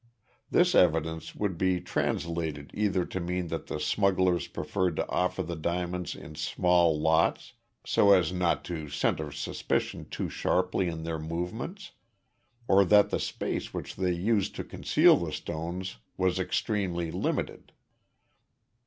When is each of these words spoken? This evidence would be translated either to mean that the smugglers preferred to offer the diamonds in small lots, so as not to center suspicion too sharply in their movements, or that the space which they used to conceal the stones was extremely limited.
This 0.49 0.73
evidence 0.73 1.35
would 1.35 1.59
be 1.59 1.79
translated 1.79 2.71
either 2.73 3.05
to 3.05 3.19
mean 3.19 3.49
that 3.49 3.67
the 3.67 3.79
smugglers 3.79 4.47
preferred 4.47 4.95
to 4.95 5.07
offer 5.07 5.43
the 5.43 5.55
diamonds 5.55 6.15
in 6.15 6.33
small 6.33 6.99
lots, 6.99 7.53
so 7.85 8.11
as 8.11 8.33
not 8.33 8.65
to 8.65 8.89
center 8.89 9.31
suspicion 9.31 10.09
too 10.09 10.27
sharply 10.27 10.87
in 10.87 11.03
their 11.03 11.19
movements, 11.19 11.91
or 12.67 12.83
that 12.83 13.11
the 13.11 13.19
space 13.19 13.75
which 13.75 13.95
they 13.95 14.11
used 14.11 14.55
to 14.55 14.63
conceal 14.63 15.17
the 15.17 15.31
stones 15.31 15.97
was 16.17 16.39
extremely 16.39 17.11
limited. 17.11 17.71